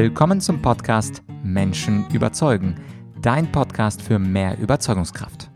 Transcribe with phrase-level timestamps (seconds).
[0.00, 2.76] Willkommen zum Podcast Menschen überzeugen,
[3.20, 5.50] dein Podcast für mehr Überzeugungskraft.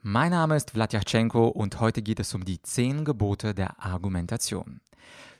[0.00, 4.80] Mein Name ist Vladyachenko und heute geht es um die 10 Gebote der Argumentation.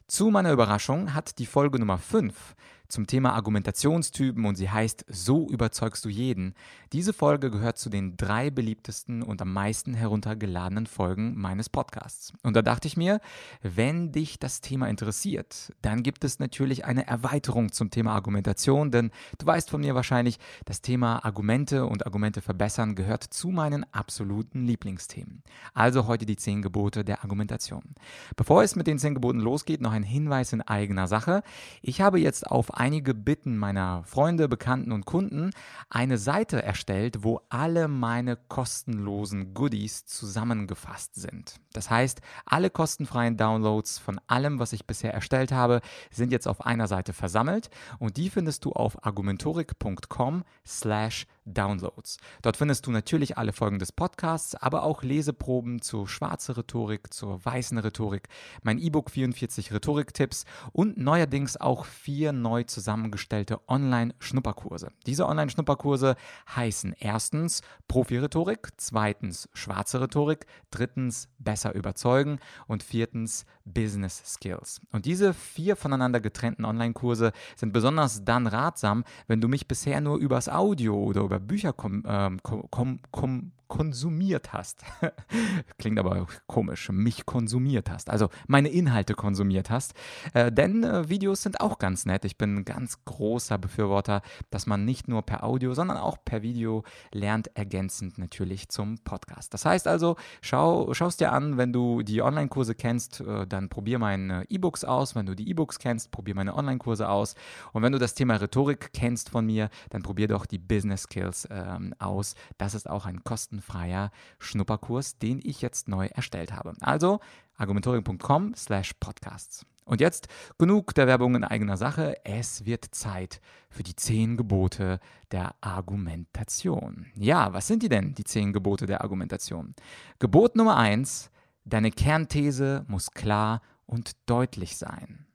[0.06, 2.54] Zu meiner Überraschung hat die Folge Nummer 5
[2.88, 6.54] zum Thema Argumentationstypen und sie heißt So überzeugst du jeden.
[6.92, 12.32] Diese Folge gehört zu den drei beliebtesten und am meisten heruntergeladenen Folgen meines Podcasts.
[12.42, 13.20] Und da dachte ich mir,
[13.62, 19.10] wenn dich das Thema interessiert, dann gibt es natürlich eine Erweiterung zum Thema Argumentation, denn
[19.38, 24.64] du weißt von mir wahrscheinlich, das Thema Argumente und Argumente verbessern gehört zu meinen absoluten
[24.64, 25.42] Lieblingsthemen.
[25.74, 27.94] Also heute die zehn Gebote der Argumentation.
[28.36, 31.42] Bevor es mit den zehn Geboten losgeht, noch ein Hinweis in eigener Sache.
[31.82, 35.50] Ich habe jetzt auf einige Bitten meiner Freunde, Bekannten und Kunden
[35.88, 41.56] eine Seite erstellt, wo alle meine kostenlosen Goodies zusammengefasst sind.
[41.72, 45.80] Das heißt, alle kostenfreien Downloads von allem, was ich bisher erstellt habe,
[46.10, 52.18] sind jetzt auf einer Seite versammelt und die findest du auf argumentorik.com slash Downloads.
[52.42, 57.44] Dort findest du natürlich alle Folgen des Podcasts, aber auch Leseproben zur schwarzen Rhetorik, zur
[57.44, 58.28] weißen Rhetorik,
[58.62, 64.90] mein E-Book 44 Rhetoriktipps und neuerdings auch vier neu zusammengestellte Online-Schnupperkurse.
[65.06, 66.16] Diese Online-Schnupperkurse
[66.54, 74.80] heißen erstens Profi-Rhetorik, zweitens schwarze Rhetorik, drittens besser überzeugen und viertens Business Skills.
[74.92, 80.18] Und diese vier voneinander getrennten Online-Kurse sind besonders dann ratsam, wenn du mich bisher nur
[80.18, 84.84] übers Audio oder über Bücher kom, ähm, kom, kom, konsumiert hast.
[85.78, 89.94] Klingt aber komisch, mich konsumiert hast, also meine Inhalte konsumiert hast.
[90.32, 92.24] Äh, denn äh, Videos sind auch ganz nett.
[92.24, 96.42] Ich bin ein ganz großer Befürworter, dass man nicht nur per Audio, sondern auch per
[96.42, 99.52] Video lernt, ergänzend natürlich zum Podcast.
[99.52, 103.98] Das heißt also, schau es dir an, wenn du die Online-Kurse kennst, äh, dann probier
[103.98, 105.14] meine E-Books aus.
[105.14, 107.34] Wenn du die E-Books kennst, probier meine Online-Kurse aus.
[107.72, 111.48] Und wenn du das Thema Rhetorik kennst von mir, dann probier doch die Business Skills
[111.50, 112.34] ähm, aus.
[112.58, 116.74] Das ist auch ein kostenloses kostenfreier Schnupperkurs, den ich jetzt neu erstellt habe.
[116.80, 117.20] Also
[117.56, 119.64] argumentoring.com slash podcasts.
[119.84, 120.28] Und jetzt
[120.58, 122.16] genug der Werbung in eigener Sache.
[122.24, 123.40] Es wird Zeit
[123.70, 124.98] für die zehn Gebote
[125.30, 127.06] der Argumentation.
[127.14, 129.74] Ja, was sind die denn, die zehn Gebote der Argumentation?
[130.18, 131.30] Gebot Nummer eins,
[131.64, 135.26] deine Kernthese muss klar und deutlich sein.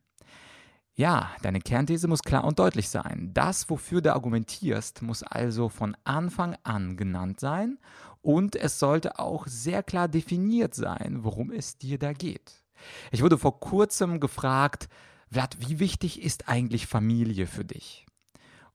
[0.95, 3.31] Ja, deine Kernthese muss klar und deutlich sein.
[3.33, 7.79] Das, wofür du argumentierst, muss also von Anfang an genannt sein
[8.21, 12.63] und es sollte auch sehr klar definiert sein, worum es dir da geht.
[13.11, 14.89] Ich wurde vor kurzem gefragt,
[15.31, 18.05] Vlad, wie wichtig ist eigentlich Familie für dich?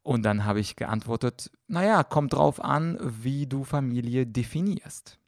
[0.03, 5.19] Und dann habe ich geantwortet, naja, kommt drauf an, wie du Familie definierst.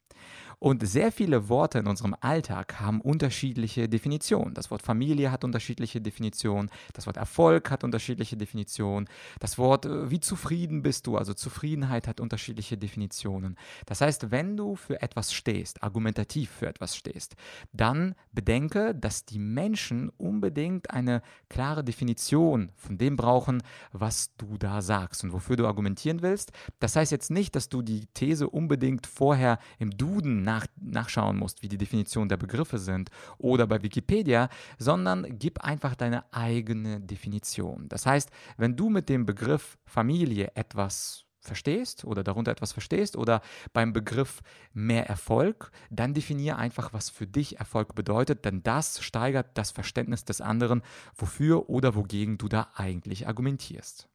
[0.61, 4.55] Und sehr viele Worte in unserem Alltag haben unterschiedliche Definitionen.
[4.55, 9.09] Das Wort Familie hat unterschiedliche Definitionen, das Wort Erfolg hat unterschiedliche Definitionen,
[9.39, 13.57] das Wort äh, wie zufrieden bist du, also Zufriedenheit hat unterschiedliche Definitionen.
[13.87, 17.37] Das heißt, wenn du für etwas stehst, argumentativ für etwas stehst,
[17.73, 24.83] dann bedenke, dass die Menschen unbedingt eine klare Definition von dem brauchen, was du da
[24.83, 26.51] sagst und wofür du argumentieren willst.
[26.81, 31.63] Das heißt jetzt nicht, dass du die These unbedingt vorher im Duden nach, nachschauen musst,
[31.63, 34.49] wie die Definitionen der Begriffe sind oder bei Wikipedia,
[34.79, 37.89] sondern gib einfach deine eigene Definition.
[37.91, 43.43] Das heißt, wenn du mit dem Begriff Familie etwas verstehst oder darunter etwas verstehst oder
[43.75, 44.41] beim Begriff
[44.73, 50.25] mehr Erfolg, dann definiere einfach, was für dich Erfolg bedeutet, denn das steigert das Verständnis
[50.25, 50.83] des anderen,
[51.15, 54.09] wofür oder wogegen du da eigentlich argumentierst.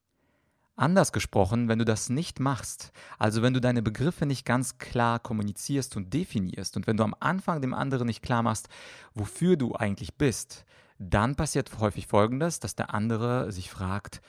[0.76, 5.20] Anders gesprochen, wenn du das nicht machst, also wenn du deine Begriffe nicht ganz klar
[5.20, 8.70] kommunizierst und definierst und wenn du am Anfang dem anderen nicht klar machst,
[9.14, 10.66] wofür du eigentlich bist,
[10.98, 14.22] dann passiert häufig Folgendes, dass der andere sich fragt,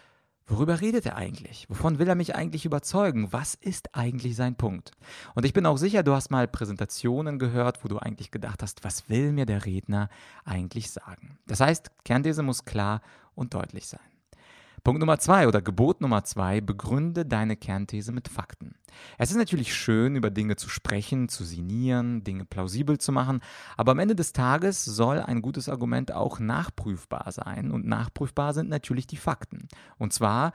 [0.47, 1.67] worüber redet er eigentlich?
[1.71, 3.33] Wovon will er mich eigentlich überzeugen?
[3.33, 4.91] Was ist eigentlich sein Punkt?
[5.35, 8.85] Und ich bin auch sicher, du hast mal Präsentationen gehört, wo du eigentlich gedacht hast,
[8.85, 10.11] was will mir der Redner
[10.45, 11.39] eigentlich sagen?
[11.47, 13.01] Das heißt, Kernthese muss klar
[13.35, 14.14] und deutlich sein.
[14.85, 18.75] Punkt Nummer zwei oder Gebot Nummer zwei, begründe deine Kernthese mit Fakten.
[19.17, 23.41] Es ist natürlich schön, über Dinge zu sprechen, zu sinnieren, Dinge plausibel zu machen,
[23.79, 28.69] aber am Ende des Tages soll ein gutes Argument auch nachprüfbar sein und nachprüfbar sind
[28.69, 29.69] natürlich die Fakten.
[29.97, 30.53] Und zwar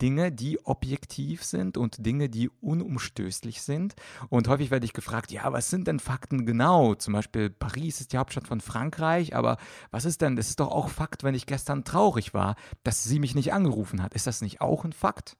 [0.00, 3.94] Dinge, die objektiv sind und Dinge, die unumstößlich sind.
[4.28, 6.94] Und häufig werde ich gefragt, ja, was sind denn Fakten genau?
[6.94, 9.56] Zum Beispiel, Paris ist die Hauptstadt von Frankreich, aber
[9.90, 13.18] was ist denn, das ist doch auch Fakt, wenn ich gestern traurig war, dass sie
[13.18, 14.14] mich nicht angerufen hat.
[14.14, 15.36] Ist das nicht auch ein Fakt?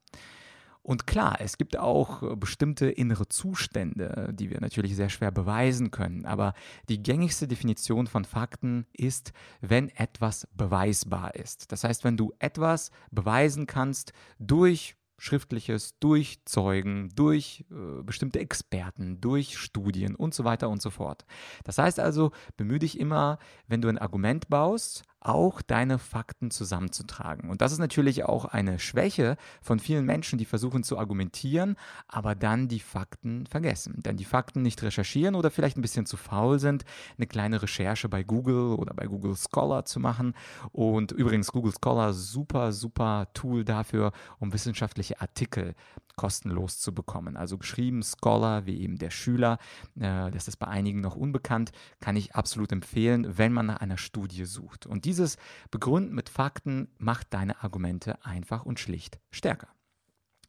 [0.86, 5.90] Und klar, es gibt auch äh, bestimmte innere Zustände, die wir natürlich sehr schwer beweisen
[5.90, 6.24] können.
[6.26, 6.54] Aber
[6.88, 11.72] die gängigste Definition von Fakten ist, wenn etwas beweisbar ist.
[11.72, 19.20] Das heißt, wenn du etwas beweisen kannst durch Schriftliches durch Zeugen, durch äh, bestimmte Experten,
[19.20, 21.24] durch Studien und so weiter und so fort.
[21.64, 27.50] Das heißt also, bemühe dich immer, wenn du ein Argument baust, auch deine Fakten zusammenzutragen.
[27.50, 31.76] Und das ist natürlich auch eine Schwäche von vielen Menschen, die versuchen zu argumentieren,
[32.06, 33.98] aber dann die Fakten vergessen.
[34.02, 36.84] Dann die Fakten nicht recherchieren oder vielleicht ein bisschen zu faul sind,
[37.18, 40.34] eine kleine Recherche bei Google oder bei Google Scholar zu machen.
[40.70, 45.74] Und übrigens Google Scholar, super, super Tool dafür, um wissenschaftliche Artikel
[46.16, 47.36] kostenlos zu bekommen.
[47.36, 49.58] Also geschrieben Scholar, wie eben der Schüler,
[50.00, 53.98] äh, das ist bei einigen noch unbekannt, kann ich absolut empfehlen, wenn man nach einer
[53.98, 54.86] Studie sucht.
[54.86, 55.38] Und dieses
[55.70, 59.68] Begründen mit Fakten macht deine Argumente einfach und schlicht stärker.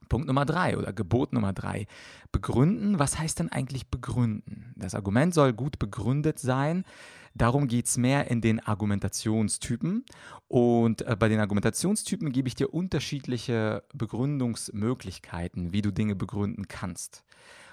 [0.10, 1.86] Punkt Nummer drei oder Gebot Nummer drei.
[2.32, 3.00] Begründen.
[3.00, 4.74] Was heißt denn eigentlich begründen?
[4.78, 6.86] Das Argument soll gut begründet sein.
[7.34, 10.06] Darum geht es mehr in den Argumentationstypen.
[10.48, 17.24] Und äh, bei den Argumentationstypen gebe ich dir unterschiedliche Begründungsmöglichkeiten, wie du Dinge begründen kannst.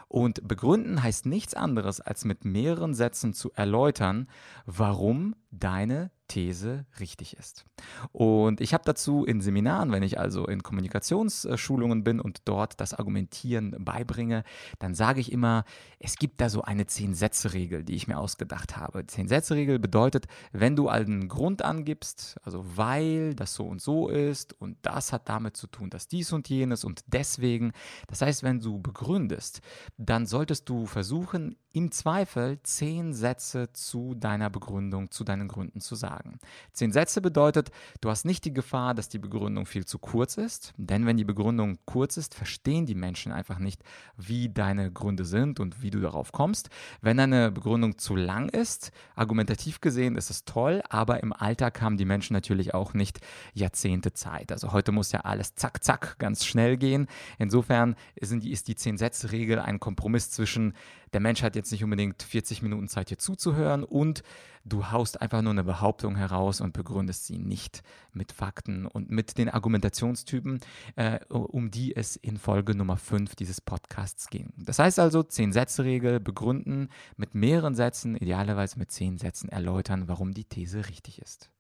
[0.09, 4.29] Und begründen heißt nichts anderes, als mit mehreren Sätzen zu erläutern,
[4.67, 7.65] warum deine These richtig ist.
[8.11, 12.93] Und ich habe dazu in Seminaren, wenn ich also in Kommunikationsschulungen bin und dort das
[12.93, 14.43] Argumentieren beibringe,
[14.81, 15.65] dann sage ich immer,
[16.01, 19.07] es gibt da so eine Zehn-Sätze-Regel, die ich mir ausgedacht habe.
[19.07, 24.77] Zehn-Sätze-Regel bedeutet, wenn du einen Grund angibst, also weil das so und so ist und
[24.83, 27.71] das hat damit zu tun, dass dies und jenes und deswegen,
[28.09, 29.61] das heißt, wenn du begründest,
[29.99, 35.97] dann solltest du versuchen, im Zweifel zehn Sätze zu deiner Begründung, zu deinen Gründen zu
[35.97, 36.39] sagen.
[36.73, 40.73] Zehn Sätze bedeutet, du hast nicht die Gefahr, dass die Begründung viel zu kurz ist,
[40.77, 43.83] denn wenn die Begründung kurz ist, verstehen die Menschen einfach nicht,
[44.17, 46.71] wie deine Gründe sind und wie du darauf kommst.
[47.01, 51.97] Wenn deine Begründung zu lang ist, argumentativ gesehen ist es toll, aber im Alltag haben
[51.97, 53.19] die Menschen natürlich auch nicht
[53.53, 54.53] Jahrzehnte Zeit.
[54.53, 57.09] Also heute muss ja alles zack, zack, ganz schnell gehen.
[57.39, 60.75] Insofern ist die Zehn-Sätze-Regel ein Kompromiss zwischen
[61.15, 64.25] der Mensch hat jetzt nicht unbedingt 40 Minuten Zeit, hier zuzuhören und
[64.65, 69.39] du haust einfach nur eine Behauptung heraus und begründest sie nicht mit Fakten und mit
[69.39, 70.59] den Argumentationstypen,
[70.97, 74.53] äh, um die es in Folge Nummer 5 dieses Podcasts ging.
[74.57, 80.45] Das heißt also, 10-Sätze-Regel begründen, mit mehreren Sätzen, idealerweise mit 10 Sätzen erläutern, warum die
[80.45, 81.51] These richtig ist.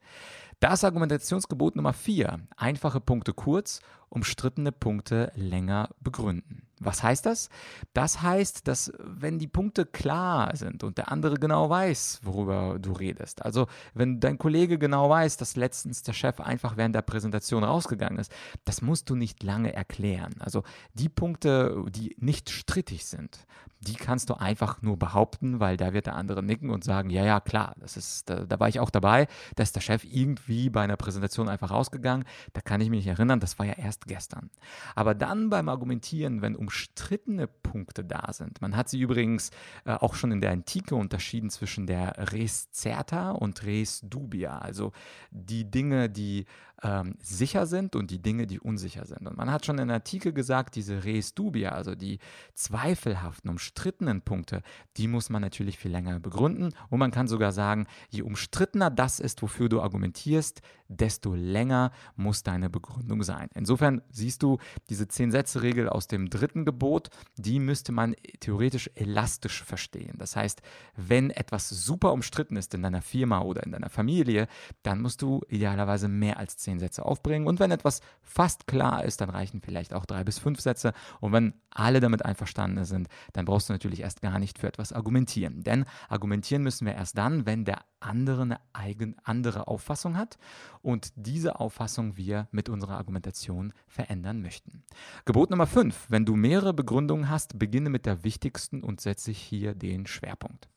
[0.58, 2.40] Das Argumentationsgebot Nummer 4.
[2.56, 6.66] Einfache Punkte kurz, umstrittene Punkte länger begründen.
[6.84, 7.48] Was heißt das?
[7.92, 12.92] Das heißt, dass wenn die Punkte klar sind und der andere genau weiß, worüber du
[12.92, 17.64] redest, also wenn dein Kollege genau weiß, dass letztens der Chef einfach während der Präsentation
[17.64, 18.32] rausgegangen ist,
[18.64, 20.34] das musst du nicht lange erklären.
[20.38, 20.62] Also
[20.94, 23.46] die Punkte, die nicht strittig sind,
[23.84, 27.24] die kannst du einfach nur behaupten, weil da wird der andere nicken und sagen, ja,
[27.24, 30.70] ja, klar, das ist, da, da war ich auch dabei, da ist der Chef irgendwie
[30.70, 34.50] bei einer Präsentation einfach rausgegangen, da kann ich mich erinnern, das war ja erst gestern.
[34.94, 38.60] Aber dann beim Argumentieren, wenn umstrittene Punkte da sind.
[38.60, 39.50] Man hat sie übrigens
[39.84, 44.92] äh, auch schon in der Antike unterschieden zwischen der res certa und res dubia, also
[45.30, 46.46] die Dinge, die
[46.84, 49.26] ähm, sicher sind und die Dinge, die unsicher sind.
[49.26, 52.18] Und man hat schon in der Antike gesagt, diese res dubia, also die
[52.52, 54.62] zweifelhaften, umstrittenen Punkte,
[54.98, 56.74] die muss man natürlich viel länger begründen.
[56.90, 62.42] Und man kann sogar sagen, je umstrittener das ist, wofür du argumentierst, desto länger muss
[62.42, 63.48] deine Begründung sein.
[63.54, 64.58] Insofern siehst du
[64.90, 70.18] diese Zehn-Sätze-Regel aus dem dritten Gebot, die müsste man theoretisch elastisch verstehen.
[70.18, 70.60] Das heißt,
[70.96, 74.46] wenn etwas super umstritten ist in deiner Firma oder in deiner Familie,
[74.82, 77.46] dann musst du idealerweise mehr als zehn Sätze aufbringen.
[77.46, 80.92] Und wenn etwas fast klar ist, dann reichen vielleicht auch drei bis fünf Sätze.
[81.20, 84.92] Und wenn alle damit einverstanden sind, dann brauchst du natürlich erst gar nicht für etwas
[84.92, 85.62] argumentieren.
[85.62, 90.38] Denn argumentieren müssen wir erst dann, wenn der andere eine eigen, andere Auffassung hat
[90.82, 94.84] und diese Auffassung wir mit unserer Argumentation verändern möchten.
[95.24, 96.06] Gebot Nummer 5.
[96.08, 100.68] Wenn du mehrere Begründungen hast, beginne mit der wichtigsten und setze hier den Schwerpunkt.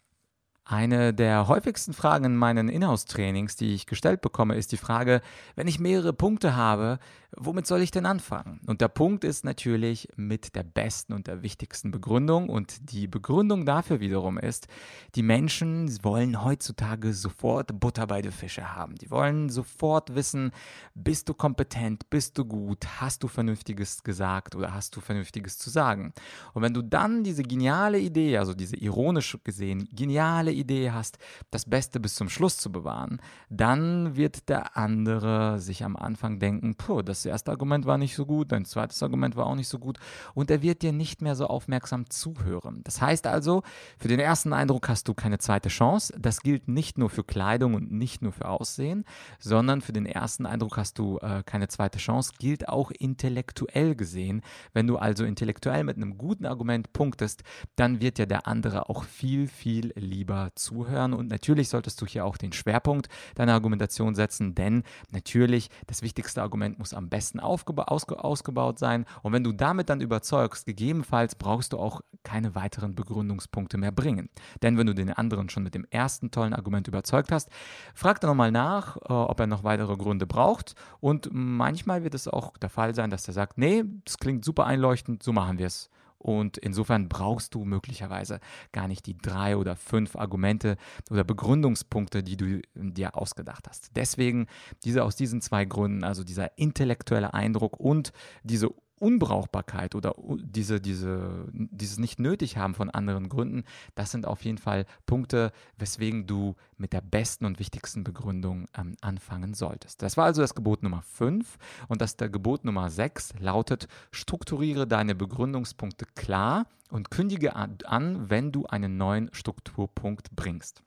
[0.70, 5.22] Eine der häufigsten Fragen in meinen Inhouse-Trainings, die ich gestellt bekomme, ist die Frage,
[5.56, 7.00] wenn ich mehrere Punkte habe,
[7.36, 8.60] womit soll ich denn anfangen?
[8.68, 12.50] Und der Punkt ist natürlich mit der besten und der wichtigsten Begründung.
[12.50, 14.68] Und die Begründung dafür wiederum ist,
[15.16, 18.96] die Menschen wollen heutzutage sofort Butter bei den Fische haben.
[18.96, 20.52] Die wollen sofort wissen,
[20.96, 25.70] bist du kompetent, bist du gut, hast du Vernünftiges gesagt oder hast du Vernünftiges zu
[25.70, 26.14] sagen.
[26.54, 31.18] Und wenn du dann diese geniale Idee, also diese ironisch gesehen geniale Idee hast,
[31.52, 36.76] das Beste bis zum Schluss zu bewahren, dann wird der andere sich am Anfang denken,
[36.76, 39.80] puh, das erste Argument war nicht so gut, dein zweites Argument war auch nicht so
[39.80, 40.00] gut
[40.34, 42.82] und er wird dir nicht mehr so aufmerksam zuhören.
[42.84, 43.64] Das heißt also,
[43.98, 46.14] für den ersten Eindruck hast du keine zweite Chance.
[46.18, 49.06] Das gilt nicht nur für Kleidung und nicht nur für Aussehen,
[49.40, 54.42] sondern für den ersten Eindruck hast du äh, keine zweite Chance, gilt auch intellektuell gesehen.
[54.74, 57.44] Wenn du also intellektuell mit einem guten Argument punktest,
[57.76, 61.14] dann wird dir der andere auch viel, viel lieber zuhören.
[61.14, 66.42] Und natürlich solltest du hier auch den Schwerpunkt deiner Argumentation setzen, denn natürlich das wichtigste
[66.42, 69.06] Argument muss am besten ausge ausgebaut sein.
[69.24, 74.30] Und wenn du damit dann überzeugst, gegebenenfalls brauchst du auch keine weiteren Begründungspunkte mehr bringen.
[74.62, 77.50] Denn wenn du den anderen schon mit dem ersten tollen Argument überzeugt hast,
[77.94, 80.76] frag dann nochmal nach, äh, ob er noch weitere Gründe braucht.
[81.00, 84.66] Und manchmal wird es auch der Fall sein, dass er sagt, nee, das klingt super
[84.66, 85.90] einleuchtend, so machen wir es.
[86.28, 88.42] Und insofern brauchst du möglicherweise
[88.74, 90.76] gar nicht die drei oder fünf Argumente
[91.10, 93.96] oder Begründungspunkte, die du dir ausgedacht hast.
[93.96, 94.48] Deswegen
[94.84, 98.12] diese aus diesen zwei Gründen, also dieser intellektuelle Eindruck und
[98.44, 103.64] diese Unbrauchbarkeit oder diese, diese, dieses nicht nötig haben von anderen Gründen,
[103.96, 108.96] das sind auf jeden Fall Punkte, weswegen du mit der besten und wichtigsten Begründung ähm,
[109.02, 110.02] anfangen solltest.
[110.02, 114.88] Das war also das Gebot Nummer 5 und das der Gebot Nummer 6 lautet, strukturiere
[114.88, 120.84] deine Begründungspunkte klar und kündige an, wenn du einen neuen Strukturpunkt bringst.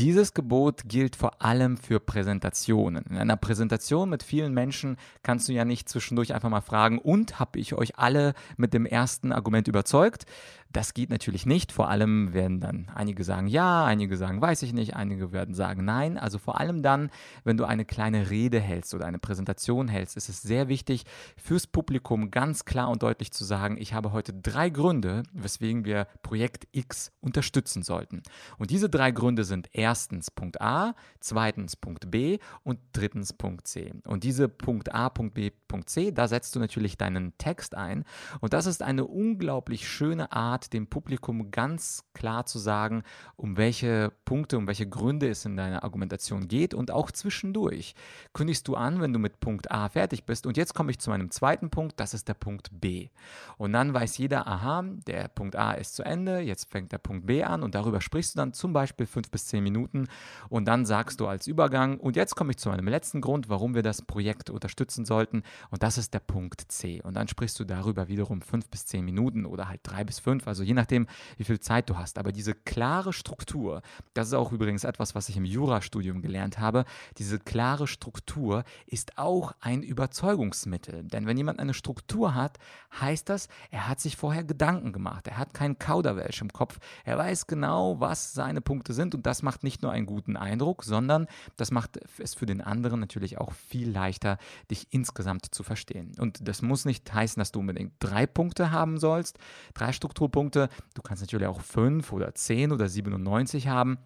[0.00, 3.04] Dieses Gebot gilt vor allem für Präsentationen.
[3.10, 7.38] In einer Präsentation mit vielen Menschen kannst du ja nicht zwischendurch einfach mal fragen, und
[7.38, 10.24] habe ich euch alle mit dem ersten Argument überzeugt?
[10.72, 11.72] Das geht natürlich nicht.
[11.72, 15.84] Vor allem werden dann einige sagen ja, einige sagen weiß ich nicht, einige werden sagen
[15.84, 16.16] nein.
[16.16, 17.10] Also vor allem dann,
[17.42, 21.04] wenn du eine kleine Rede hältst oder eine Präsentation hältst, ist es sehr wichtig,
[21.36, 26.06] fürs Publikum ganz klar und deutlich zu sagen, ich habe heute drei Gründe, weswegen wir
[26.22, 28.22] Projekt X unterstützen sollten.
[28.58, 33.92] Und diese drei Gründe sind erstens Punkt A, zweitens Punkt B und drittens Punkt C.
[34.06, 38.04] Und diese Punkt A, Punkt B, Punkt C, da setzt du natürlich deinen Text ein.
[38.40, 43.02] Und das ist eine unglaublich schöne Art, Art, dem Publikum ganz klar zu sagen,
[43.36, 47.94] um welche Punkte, um welche Gründe es in deiner Argumentation geht und auch zwischendurch
[48.34, 51.08] kündigst du an, wenn du mit Punkt A fertig bist und jetzt komme ich zu
[51.08, 53.08] meinem zweiten Punkt, das ist der Punkt B.
[53.56, 57.26] Und dann weiß jeder, aha, der Punkt A ist zu Ende, jetzt fängt der Punkt
[57.26, 60.08] B an und darüber sprichst du dann zum Beispiel fünf bis zehn Minuten
[60.50, 63.74] und dann sagst du als Übergang und jetzt komme ich zu meinem letzten Grund, warum
[63.74, 67.00] wir das Projekt unterstützen sollten und das ist der Punkt C.
[67.00, 70.46] Und dann sprichst du darüber wiederum fünf bis zehn Minuten oder halt drei bis fünf,
[70.50, 71.06] also je nachdem,
[71.38, 72.18] wie viel Zeit du hast.
[72.18, 73.80] Aber diese klare Struktur,
[74.12, 76.84] das ist auch übrigens etwas, was ich im Jurastudium gelernt habe,
[77.16, 81.04] diese klare Struktur ist auch ein Überzeugungsmittel.
[81.04, 82.58] Denn wenn jemand eine Struktur hat,
[83.00, 85.26] heißt das, er hat sich vorher Gedanken gemacht.
[85.28, 86.78] Er hat keinen Kauderwelsch im Kopf.
[87.04, 90.84] Er weiß genau, was seine Punkte sind und das macht nicht nur einen guten Eindruck,
[90.84, 91.26] sondern
[91.56, 94.38] das macht es für den anderen natürlich auch viel leichter,
[94.70, 96.12] dich insgesamt zu verstehen.
[96.18, 99.38] Und das muss nicht heißen, dass du unbedingt drei Punkte haben sollst,
[99.74, 100.70] drei Strukturpunkte Punkte.
[100.94, 103.98] Du kannst natürlich auch 5 oder 10 oder 97 haben.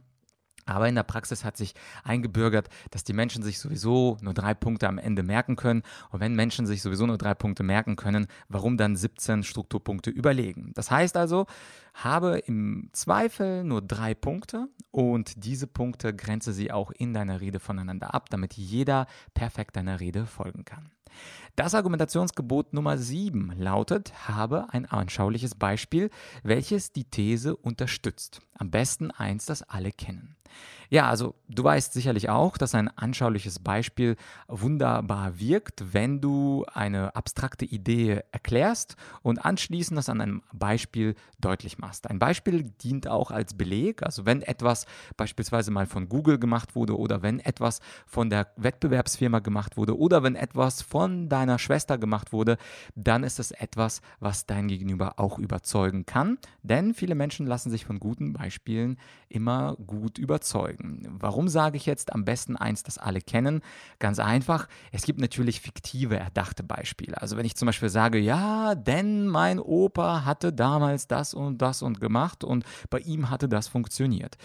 [0.67, 4.89] Aber in der Praxis hat sich eingebürgert, dass die Menschen sich sowieso nur drei Punkte
[4.89, 5.83] am Ende merken können.
[6.11, 10.73] Und wenn Menschen sich sowieso nur drei Punkte merken können, warum dann 17 Strukturpunkte überlegen?
[10.75, 11.47] Das heißt also,
[11.93, 17.61] habe im Zweifel nur drei Punkte und diese Punkte grenze sie auch in deiner Rede
[17.61, 20.94] voneinander ab, damit jeder perfekt deiner Rede folgen kann.
[21.57, 26.11] Das Argumentationsgebot Nummer 7 lautet, habe ein anschauliches Beispiel,
[26.43, 28.41] welches die These unterstützt.
[28.55, 30.37] Am besten eins, das alle kennen.
[30.91, 34.17] Ja, also du weißt sicherlich auch, dass ein anschauliches Beispiel
[34.49, 41.79] wunderbar wirkt, wenn du eine abstrakte Idee erklärst und anschließend das an einem Beispiel deutlich
[41.79, 42.09] machst.
[42.09, 46.97] Ein Beispiel dient auch als Beleg, also wenn etwas beispielsweise mal von Google gemacht wurde
[46.97, 52.33] oder wenn etwas von der Wettbewerbsfirma gemacht wurde oder wenn etwas von deiner Schwester gemacht
[52.33, 52.57] wurde,
[52.95, 57.85] dann ist es etwas, was dein Gegenüber auch überzeugen kann, denn viele Menschen lassen sich
[57.85, 58.97] von guten Beispielen
[59.29, 61.17] immer gut überzeugen.
[61.19, 63.61] Warum sage ich jetzt am besten eins, das alle kennen?
[63.99, 67.21] Ganz einfach, es gibt natürlich fiktive, erdachte Beispiele.
[67.21, 71.83] Also wenn ich zum Beispiel sage, ja, denn mein Opa hatte damals das und das
[71.83, 74.37] und gemacht und bei ihm hatte das funktioniert.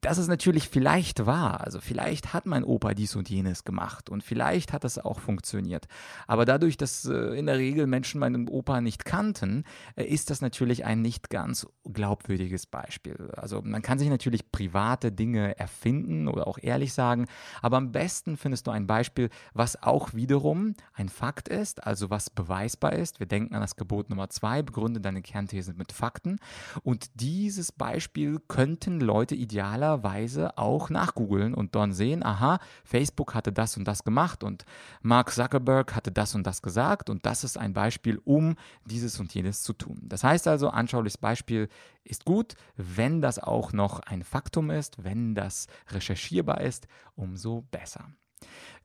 [0.00, 1.60] Das ist natürlich vielleicht wahr.
[1.60, 5.88] Also vielleicht hat mein Opa dies und jenes gemacht und vielleicht hat es auch funktioniert.
[6.26, 9.64] Aber dadurch, dass äh, in der Regel Menschen meinen Opa nicht kannten,
[9.96, 13.30] äh, ist das natürlich ein nicht ganz glaubwürdiges Beispiel.
[13.36, 17.26] Also man kann sich natürlich private Dinge erfinden oder auch ehrlich sagen.
[17.62, 22.30] Aber am besten findest du ein Beispiel, was auch wiederum ein Fakt ist, also was
[22.30, 23.20] beweisbar ist.
[23.20, 26.38] Wir denken an das Gebot Nummer zwei, begründe deine Kernthese mit Fakten.
[26.82, 33.76] Und dieses Beispiel könnten Leute idealerweise auch nachgoogeln und dann sehen, aha, Facebook hatte das
[33.76, 34.64] und das gemacht und
[35.02, 39.34] Mark Zuckerberg hatte das und das gesagt und das ist ein Beispiel, um dieses und
[39.34, 39.98] jenes zu tun.
[40.02, 41.68] Das heißt also, anschauliches Beispiel
[42.04, 48.06] ist gut, wenn das auch noch ein Faktum ist, wenn das recherchierbar ist, umso besser.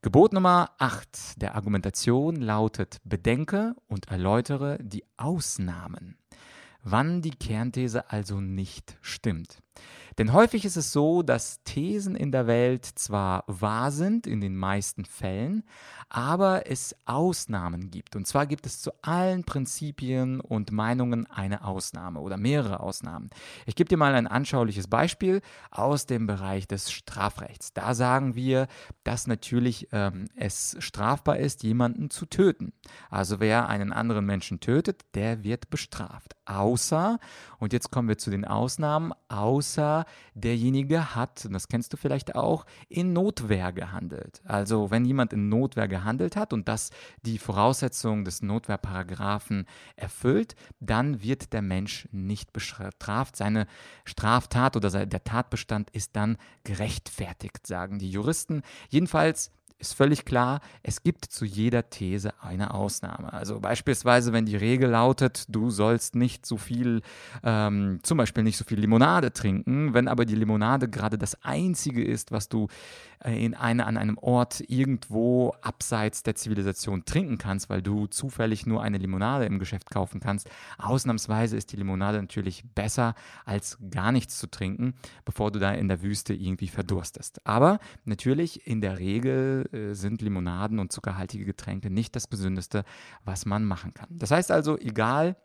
[0.01, 6.17] Gebot Nummer 8 der Argumentation lautet, bedenke und erläutere die Ausnahmen,
[6.83, 9.63] wann die Kernthese also nicht stimmt.
[10.17, 14.55] Denn häufig ist es so, dass Thesen in der Welt zwar wahr sind in den
[14.55, 15.63] meisten Fällen,
[16.07, 18.15] aber es Ausnahmen gibt.
[18.15, 23.29] Und zwar gibt es zu allen Prinzipien und Meinungen eine Ausnahme oder mehrere Ausnahmen.
[23.65, 27.73] Ich gebe dir mal ein anschauliches Beispiel aus dem Bereich des Strafrechts.
[27.73, 28.67] Da sagen wir,
[29.03, 32.71] dass natürlich ähm, es strafbar ist, jemanden zu töten.
[33.09, 36.35] Also wer einen anderen Menschen tötet, der wird bestraft.
[36.45, 37.19] Außer,
[37.59, 39.11] und jetzt kommen wir zu den Ausnahmen,
[39.65, 44.41] außer derjenige hat, und das kennst du vielleicht auch, in Notwehr gehandelt.
[44.45, 46.91] Also wenn jemand in Notwehr gehandelt hat und das
[47.23, 53.35] die Voraussetzung des Notwehrparagraphen erfüllt, dann wird der Mensch nicht bestraft.
[53.35, 53.65] Seine
[54.03, 58.61] Straftat oder der Tatbestand ist dann gerechtfertigt, sagen die Juristen.
[58.89, 63.33] Jedenfalls ist völlig klar, es gibt zu jeder These eine Ausnahme.
[63.33, 67.01] Also beispielsweise, wenn die Regel lautet, du sollst nicht so viel,
[67.43, 72.03] ähm, zum Beispiel nicht so viel Limonade trinken, wenn aber die Limonade gerade das Einzige
[72.03, 72.67] ist, was du
[73.23, 78.65] äh, in eine, an einem Ort irgendwo abseits der Zivilisation trinken kannst, weil du zufällig
[78.65, 80.49] nur eine Limonade im Geschäft kaufen kannst.
[80.77, 83.15] Ausnahmsweise ist die Limonade natürlich besser,
[83.45, 84.93] als gar nichts zu trinken,
[85.25, 87.45] bevor du da in der Wüste irgendwie verdurstest.
[87.45, 92.83] Aber natürlich in der Regel äh, sind Limonaden und zuckerhaltige Getränke nicht das Gesündeste,
[93.23, 94.07] was man machen kann.
[94.09, 95.35] Das heißt also, egal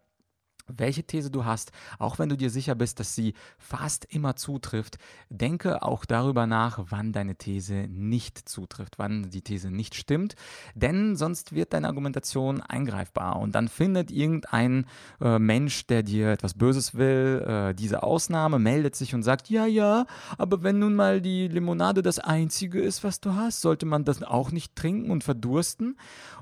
[0.77, 4.99] welche These du hast, auch wenn du dir sicher bist, dass sie fast immer zutrifft,
[5.29, 10.35] denke auch darüber nach, wann deine These nicht zutrifft, wann die These nicht stimmt,
[10.75, 14.87] denn sonst wird deine Argumentation eingreifbar und dann findet irgendein
[15.21, 19.67] äh, Mensch, der dir etwas Böses will, äh, diese Ausnahme, meldet sich und sagt, ja,
[19.67, 20.07] ja,
[20.39, 24.23] aber wenn nun mal die Limonade das Einzige ist, was du hast, sollte man das
[24.23, 25.97] auch nicht trinken und verdursten?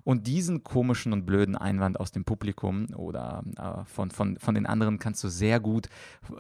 [0.05, 4.67] Und diesen komischen und blöden Einwand aus dem Publikum oder äh, von von, von den
[4.67, 5.89] anderen kannst du sehr gut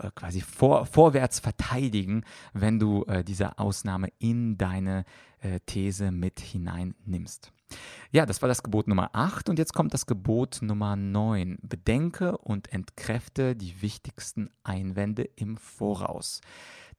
[0.01, 5.05] äh, quasi vor, vorwärts verteidigen, wenn du äh, diese Ausnahme in deine
[5.41, 7.53] äh, These mit hineinnimmst.
[8.11, 11.59] Ja, das war das Gebot Nummer 8 und jetzt kommt das Gebot Nummer 9.
[11.63, 16.41] Bedenke und entkräfte die wichtigsten Einwände im Voraus.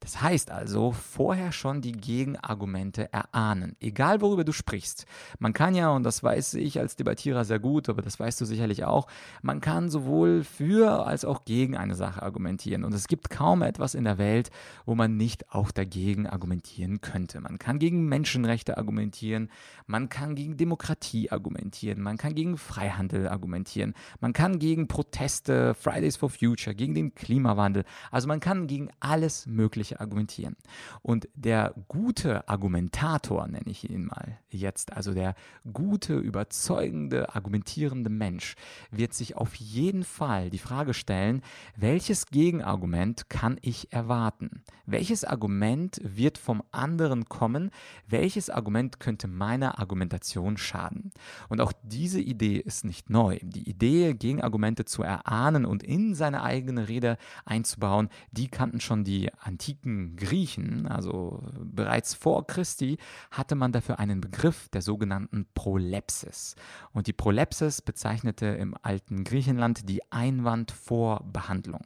[0.01, 5.05] Das heißt also, vorher schon die Gegenargumente erahnen, egal worüber du sprichst.
[5.39, 8.45] Man kann ja, und das weiß ich als Debattierer sehr gut, aber das weißt du
[8.45, 9.07] sicherlich auch,
[9.41, 12.85] man kann sowohl für als auch gegen eine Sache argumentieren.
[12.85, 14.51] Und es gibt kaum etwas in der Welt,
[14.85, 17.41] wo man nicht auch dagegen argumentieren könnte.
[17.41, 19.49] Man kann gegen Menschenrechte argumentieren,
[19.85, 26.15] man kann gegen Demokratie argumentieren, man kann gegen Freihandel argumentieren, man kann gegen Proteste, Fridays
[26.15, 27.83] for Future, gegen den Klimawandel.
[28.11, 30.55] Also man kann gegen alles Mögliche Bereiche argumentieren.
[31.01, 35.35] Und der gute Argumentator, nenne ich ihn mal jetzt, also der
[35.71, 38.55] gute, überzeugende, argumentierende Mensch,
[38.91, 41.41] wird sich auf jeden Fall die Frage stellen,
[41.75, 44.63] welches Gegenargument kann ich erwarten?
[44.85, 47.71] Welches Argument wird vom anderen kommen?
[48.07, 51.11] Welches Argument könnte meiner Argumentation schaden?
[51.47, 53.37] Und auch diese Idee ist nicht neu.
[53.41, 59.31] Die Idee, Gegenargumente zu erahnen und in seine eigene Rede einzubauen, die kannten schon die
[59.39, 62.97] antiken antiken Griechen, also bereits vor Christi,
[63.31, 66.55] hatte man dafür einen Begriff der sogenannten Prolepsis.
[66.91, 71.81] Und die Prolepsis bezeichnete im alten Griechenland die Einwandvorbehandlung.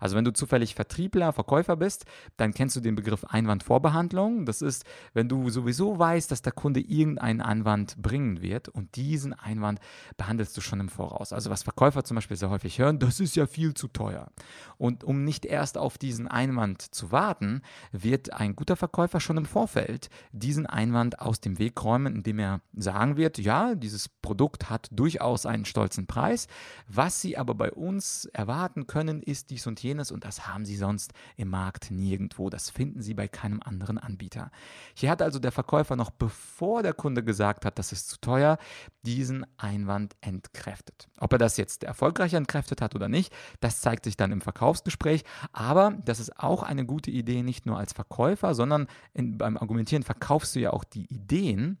[0.00, 2.04] Also wenn du zufällig Vertriebler, Verkäufer bist,
[2.36, 4.44] dann kennst du den Begriff Einwandvorbehandlung.
[4.44, 4.84] Das ist,
[5.14, 9.80] wenn du sowieso weißt, dass der Kunde irgendeinen Einwand bringen wird und diesen Einwand
[10.16, 11.32] behandelst du schon im Voraus.
[11.32, 14.30] Also was Verkäufer zum Beispiel sehr häufig hören, das ist ja viel zu teuer.
[14.76, 19.36] Und um nicht erst auf diesen Einwand zu warten, Daten wird ein guter Verkäufer schon
[19.36, 24.70] im Vorfeld diesen Einwand aus dem Weg räumen, indem er sagen wird, ja, dieses Produkt
[24.70, 26.48] hat durchaus einen stolzen Preis.
[26.88, 30.76] Was Sie aber bei uns erwarten können, ist dies und jenes und das haben Sie
[30.76, 32.50] sonst im Markt nirgendwo.
[32.50, 34.50] Das finden Sie bei keinem anderen Anbieter.
[34.94, 38.58] Hier hat also der Verkäufer noch bevor der Kunde gesagt hat, das ist zu teuer,
[39.04, 41.08] diesen Einwand entkräftet.
[41.18, 45.24] Ob er das jetzt erfolgreich entkräftet hat oder nicht, das zeigt sich dann im Verkaufsgespräch,
[45.52, 49.56] aber das ist auch eine gute Idee, Ideen nicht nur als Verkäufer, sondern in, beim
[49.56, 51.78] Argumentieren verkaufst du ja auch die Ideen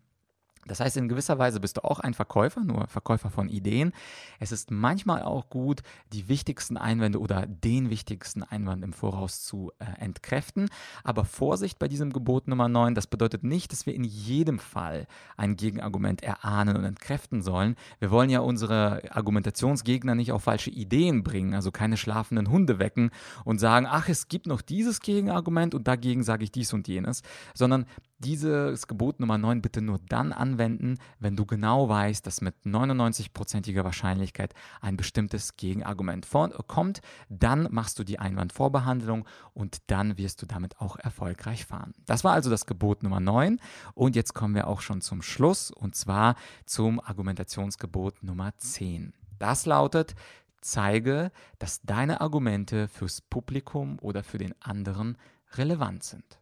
[0.68, 3.92] das heißt, in gewisser Weise bist du auch ein Verkäufer, nur Verkäufer von Ideen.
[4.38, 9.72] Es ist manchmal auch gut, die wichtigsten Einwände oder den wichtigsten Einwand im Voraus zu
[9.78, 10.68] äh, entkräften.
[11.04, 15.06] Aber Vorsicht bei diesem Gebot Nummer 9, das bedeutet nicht, dass wir in jedem Fall
[15.36, 17.76] ein Gegenargument erahnen und entkräften sollen.
[17.98, 23.10] Wir wollen ja unsere Argumentationsgegner nicht auf falsche Ideen bringen, also keine schlafenden Hunde wecken
[23.44, 27.22] und sagen, ach, es gibt noch dieses Gegenargument und dagegen sage ich dies und jenes,
[27.54, 27.86] sondern
[28.18, 33.84] dieses Gebot Nummer 9 bitte nur dann anwenden, wenn du genau weißt, dass mit 99%iger
[33.84, 36.26] Wahrscheinlichkeit ein bestimmtes Gegenargument
[36.66, 37.00] kommt.
[37.28, 41.94] Dann machst du die Einwandvorbehandlung und dann wirst du damit auch erfolgreich fahren.
[42.06, 43.60] Das war also das Gebot Nummer 9
[43.94, 46.34] und jetzt kommen wir auch schon zum Schluss und zwar
[46.66, 49.14] zum Argumentationsgebot Nummer 10.
[49.38, 50.14] Das lautet,
[50.60, 55.16] zeige, dass deine Argumente fürs Publikum oder für den anderen
[55.54, 56.38] relevant sind.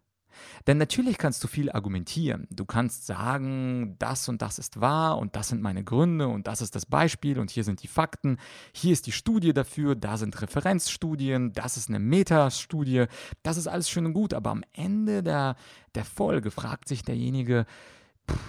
[0.67, 2.47] Denn natürlich kannst du viel argumentieren.
[2.51, 6.61] Du kannst sagen, das und das ist wahr und das sind meine Gründe und das
[6.61, 8.39] ist das Beispiel und hier sind die Fakten,
[8.73, 13.07] hier ist die Studie dafür, da sind Referenzstudien, das ist eine Metastudie,
[13.43, 15.57] das ist alles schön und gut, aber am Ende der,
[15.95, 17.67] der Folge fragt sich derjenige,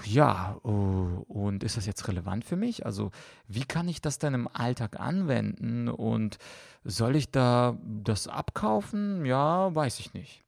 [0.05, 2.85] ja, oh, und ist das jetzt relevant für mich?
[2.85, 3.11] Also,
[3.47, 5.87] wie kann ich das denn im Alltag anwenden?
[5.87, 6.37] Und
[6.83, 9.25] soll ich da das abkaufen?
[9.25, 10.43] Ja, weiß ich nicht.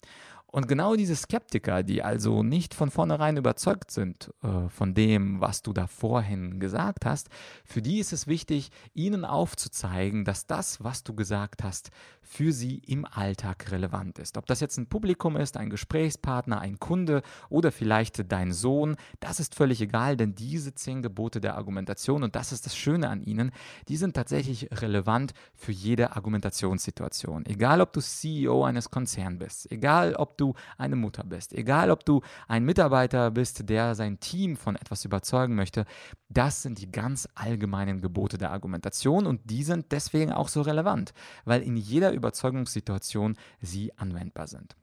[0.52, 5.62] Und genau diese Skeptiker, die also nicht von vornherein überzeugt sind äh, von dem, was
[5.62, 7.30] du da vorhin gesagt hast,
[7.66, 12.78] für die ist es wichtig, ihnen aufzuzeigen, dass das, was du gesagt hast, für sie
[12.86, 14.38] im Alltag relevant ist.
[14.38, 19.40] Ob das jetzt ein Publikum ist, ein Gesprächspartner, ein Kunde oder vielleicht dein Sohn, das
[19.40, 23.22] ist völlig egal, denn diese zehn Gebote der Argumentation, und das ist das Schöne an
[23.22, 23.52] ihnen,
[23.88, 27.46] die sind tatsächlich relevant für jede Argumentationssituation.
[27.46, 32.06] Egal, ob du CEO eines Konzerns bist, egal, ob du eine Mutter bist, egal ob
[32.06, 35.86] du ein Mitarbeiter bist, der sein Team von etwas überzeugen möchte,
[36.30, 41.14] das sind die ganz allgemeinen Gebote der Argumentation und die sind deswegen auch so relevant,
[41.46, 44.76] weil in jeder Überzeugungssituation sie anwendbar sind.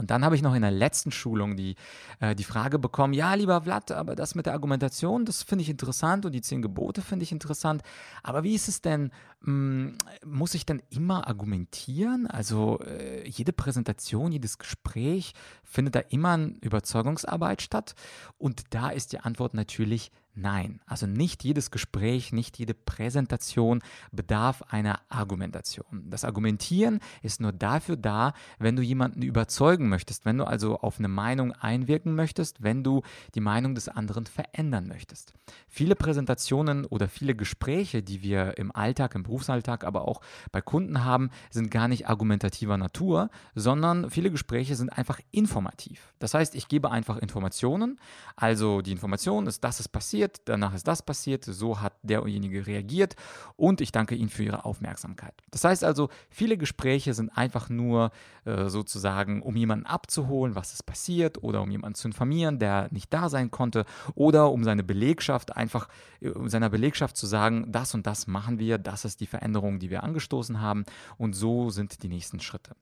[0.00, 1.76] Und dann habe ich noch in der letzten Schulung die,
[2.20, 5.68] äh, die Frage bekommen, ja, lieber Vlad, aber das mit der Argumentation, das finde ich
[5.68, 7.82] interessant und die zehn Gebote finde ich interessant.
[8.22, 9.10] Aber wie ist es denn,
[9.42, 12.26] muss ich denn immer argumentieren?
[12.26, 15.32] Also äh, jede Präsentation, jedes Gespräch,
[15.64, 17.94] findet da immer eine Überzeugungsarbeit statt?
[18.36, 24.62] Und da ist die Antwort natürlich Nein, also nicht jedes Gespräch, nicht jede Präsentation bedarf
[24.68, 26.04] einer Argumentation.
[26.08, 30.98] Das Argumentieren ist nur dafür da, wenn du jemanden überzeugen möchtest, wenn du also auf
[30.98, 33.02] eine Meinung einwirken möchtest, wenn du
[33.34, 35.34] die Meinung des anderen verändern möchtest.
[35.68, 41.04] Viele Präsentationen oder viele Gespräche, die wir im Alltag, im Berufsalltag, aber auch bei Kunden
[41.04, 46.12] haben, sind gar nicht argumentativer Natur, sondern viele Gespräche sind einfach informativ.
[46.18, 48.00] Das heißt, ich gebe einfach Informationen,
[48.34, 53.14] also die Information ist, das ist passiert, danach ist das passiert, so hat derjenige reagiert
[53.56, 55.34] und ich danke Ihnen für Ihre Aufmerksamkeit.
[55.52, 58.10] Das heißt also, viele Gespräche sind einfach nur
[58.44, 63.12] äh, sozusagen, um jemanden abzuholen, was ist passiert oder um jemanden zu informieren, der nicht
[63.12, 65.88] da sein konnte oder um seine Belegschaft einfach,
[66.20, 69.78] äh, um seiner Belegschaft zu sagen, das und das machen wir, das ist die Veränderung,
[69.78, 70.84] die wir angestoßen haben
[71.18, 72.74] und so sind die nächsten Schritte.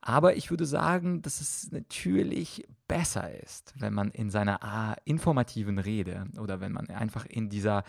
[0.00, 6.26] Aber ich würde sagen, dass es natürlich besser ist, wenn man in seiner informativen Rede
[6.38, 7.82] oder wenn man einfach in dieser,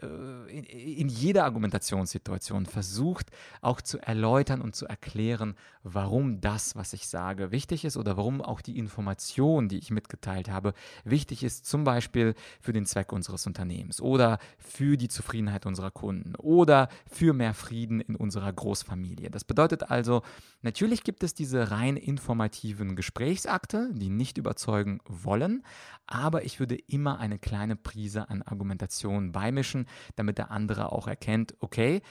[0.00, 3.30] äh, in, jeder Argumentationssituation versucht,
[3.62, 8.42] auch zu erläutern und zu erklären, warum das, was ich sage, wichtig ist oder warum
[8.42, 13.46] auch die Information, die ich mitgeteilt habe, wichtig ist, zum Beispiel für den Zweck unseres
[13.46, 19.30] Unternehmens oder für die Zufriedenheit unserer Kunden oder für mehr Frieden in unserer Großfamilie.
[19.30, 20.22] Das bedeutet also,
[20.60, 25.64] natürlich gibt es diese rein informativen Gesprächsakte, die nicht überzeugen wollen,
[26.06, 31.54] aber ich würde immer eine kleine Prise an Argumentation beimischen, damit der andere auch erkennt,
[31.60, 32.02] okay,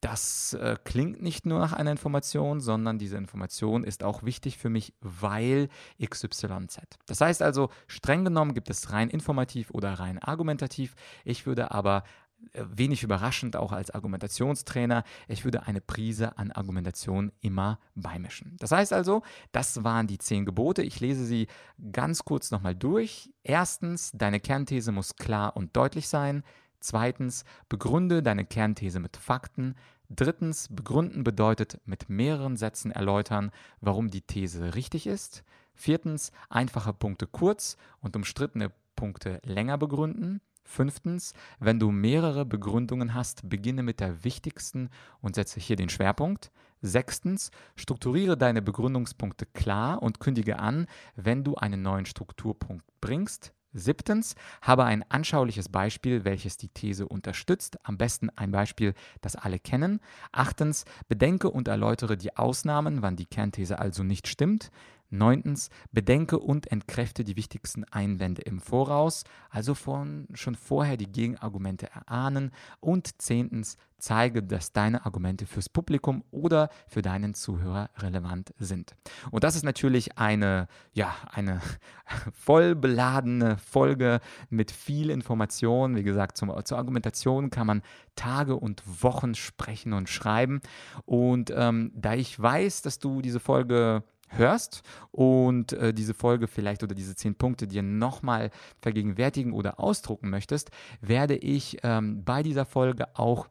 [0.00, 4.70] das äh, klingt nicht nur nach einer Information, sondern diese Information ist auch wichtig für
[4.70, 5.68] mich, weil
[6.02, 6.80] XYZ.
[7.06, 10.94] Das heißt also, streng genommen gibt es rein informativ oder rein argumentativ.
[11.24, 12.02] Ich würde aber
[12.52, 18.56] wenig überraschend auch als Argumentationstrainer, ich würde eine Prise an Argumentation immer beimischen.
[18.58, 19.22] Das heißt also,
[19.52, 20.82] das waren die zehn Gebote.
[20.82, 21.46] Ich lese sie
[21.92, 23.30] ganz kurz nochmal durch.
[23.42, 26.42] Erstens, deine Kernthese muss klar und deutlich sein.
[26.80, 29.74] Zweitens, begründe deine Kernthese mit Fakten.
[30.08, 35.44] Drittens, begründen bedeutet mit mehreren Sätzen erläutern, warum die These richtig ist.
[35.74, 40.40] Viertens, einfache Punkte kurz und umstrittene Punkte länger begründen.
[40.70, 44.88] Fünftens, wenn du mehrere Begründungen hast, beginne mit der wichtigsten
[45.20, 46.52] und setze hier den Schwerpunkt.
[46.80, 53.52] Sechstens, strukturiere deine Begründungspunkte klar und kündige an, wenn du einen neuen Strukturpunkt bringst.
[53.72, 59.58] Siebtens, habe ein anschauliches Beispiel, welches die These unterstützt, am besten ein Beispiel, das alle
[59.58, 60.00] kennen.
[60.30, 64.70] Achtens, bedenke und erläutere die Ausnahmen, wann die Kernthese also nicht stimmt.
[65.10, 71.90] Neuntens, bedenke und entkräfte die wichtigsten Einwände im Voraus, also von, schon vorher die Gegenargumente
[71.90, 72.52] erahnen.
[72.80, 78.94] Und zehntens, zeige, dass deine Argumente fürs Publikum oder für deinen Zuhörer relevant sind.
[79.30, 81.60] Und das ist natürlich eine, ja, eine
[82.32, 82.76] voll
[83.58, 85.96] Folge mit viel Information.
[85.96, 87.82] Wie gesagt, zum, zur Argumentation kann man
[88.16, 90.60] Tage und Wochen sprechen und schreiben.
[91.04, 96.82] Und ähm, da ich weiß, dass du diese Folge hörst und äh, diese Folge vielleicht
[96.82, 102.64] oder diese zehn Punkte dir nochmal vergegenwärtigen oder ausdrucken möchtest, werde ich ähm, bei dieser
[102.64, 103.48] Folge auch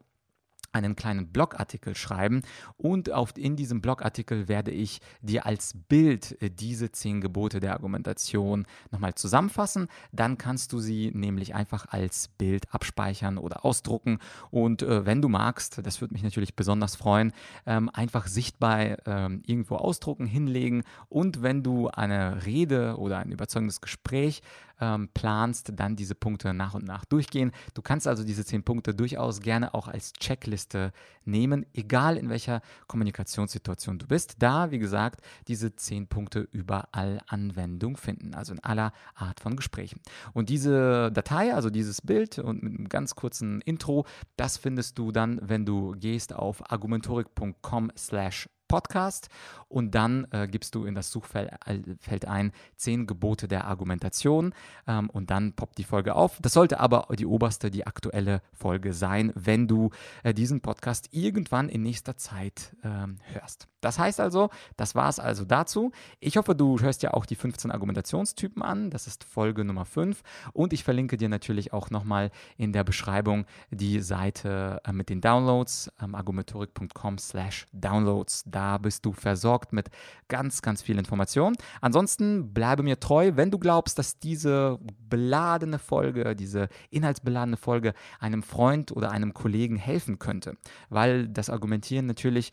[0.72, 2.42] einen kleinen Blogartikel schreiben
[2.78, 7.74] und auf, in diesem Blogartikel werde ich dir als Bild äh, diese zehn Gebote der
[7.74, 9.88] Argumentation nochmal zusammenfassen.
[10.12, 14.20] Dann kannst du sie nämlich einfach als Bild abspeichern oder ausdrucken
[14.52, 17.34] und äh, wenn du magst, das würde mich natürlich besonders freuen,
[17.66, 23.82] ähm, einfach sichtbar ähm, irgendwo ausdrucken, hinlegen und wenn du eine Rede oder ein überzeugendes
[23.82, 24.42] Gespräch
[24.80, 27.52] ähm, planst, dann diese Punkte nach und nach durchgehen.
[27.74, 30.92] Du kannst also diese zehn Punkte durchaus gerne auch als Checkliste
[31.26, 34.36] nehmen, egal in welcher Kommunikationssituation du bist.
[34.40, 40.00] Da, wie gesagt, diese zehn Punkte überall Anwendung finden, also in aller Art von Gesprächen.
[40.34, 44.06] Und diese Datei, also dieses Bild und mit einem ganz kurzen Intro,
[44.38, 49.28] das findest du dann, wenn du gehst auf argumentorik.com slash Podcast
[49.68, 54.54] und dann äh, gibst du in das Suchfeld ein zehn Gebote der Argumentation
[54.88, 56.40] ähm, und dann poppt die Folge auf.
[56.42, 59.90] Das sollte aber die oberste, die aktuelle Folge sein, wenn du
[60.24, 63.68] äh, diesen Podcast irgendwann in nächster Zeit ähm, hörst.
[63.82, 65.92] Das heißt also, das war es also dazu.
[66.20, 68.90] Ich hoffe, du hörst ja auch die 15 Argumentationstypen an.
[68.90, 70.22] Das ist Folge Nummer 5
[70.54, 75.22] und ich verlinke dir natürlich auch nochmal in der Beschreibung die Seite äh, mit den
[75.22, 78.44] Downloads, ähm, argumentorik.com slash downloads.
[78.60, 79.90] Da bist du versorgt mit
[80.28, 81.56] ganz, ganz viel Information.
[81.80, 88.44] Ansonsten bleibe mir treu, wenn du glaubst, dass diese beladene Folge, diese inhaltsbeladene Folge einem
[88.44, 90.58] Freund oder einem Kollegen helfen könnte,
[90.90, 92.52] weil das Argumentieren natürlich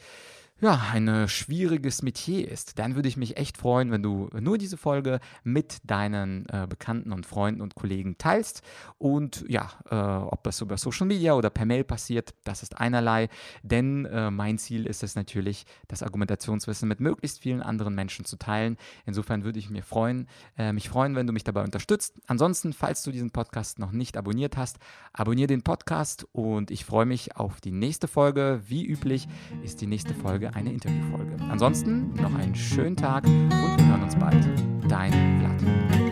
[0.61, 4.79] ja, ein schwieriges Metier ist, dann würde ich mich echt freuen, wenn du nur diese
[4.79, 8.63] Folge mit deinen äh, Bekannten und Freunden und Kollegen teilst.
[8.97, 13.29] Und ja, äh, ob das über Social Media oder per Mail passiert, das ist einerlei.
[13.63, 18.39] Denn äh, mein Ziel ist es natürlich, das Argumentationswissen mit möglichst vielen anderen Menschen zu
[18.39, 18.79] teilen.
[19.05, 22.15] Insofern würde ich mir freuen, äh, mich freuen, wenn du mich dabei unterstützt.
[22.29, 24.79] Ansonsten, falls du diesen Podcast noch nicht abonniert hast,
[25.13, 28.63] abonniere den Podcast und ich freue mich auf die nächste Folge.
[28.67, 29.29] Wie üblich
[29.63, 31.37] ist die nächste Folge Folge eine Interviewfolge.
[31.51, 34.45] Ansonsten noch einen schönen Tag und wir hören uns bald.
[34.89, 36.06] Dein Vlad.